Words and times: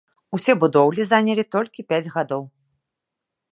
Усе 0.37 0.53
будоўлі 0.63 1.05
занялі 1.09 1.43
толькі 1.57 1.87
пяць 1.93 2.11
гадоў! 2.17 2.43